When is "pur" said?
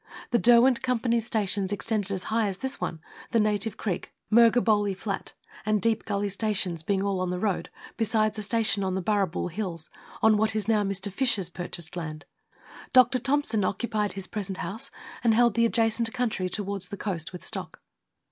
11.49-11.67